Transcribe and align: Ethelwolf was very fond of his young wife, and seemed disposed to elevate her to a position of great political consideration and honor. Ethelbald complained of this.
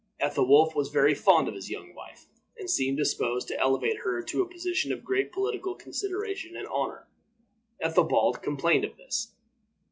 Ethelwolf 0.19 0.73
was 0.73 0.89
very 0.89 1.13
fond 1.13 1.47
of 1.47 1.53
his 1.53 1.69
young 1.69 1.93
wife, 1.93 2.25
and 2.57 2.67
seemed 2.67 2.97
disposed 2.97 3.47
to 3.49 3.59
elevate 3.59 3.99
her 3.99 4.23
to 4.23 4.41
a 4.41 4.49
position 4.49 4.91
of 4.91 5.03
great 5.03 5.31
political 5.31 5.75
consideration 5.75 6.57
and 6.57 6.65
honor. 6.69 7.07
Ethelbald 7.83 8.41
complained 8.41 8.83
of 8.83 8.97
this. 8.97 9.35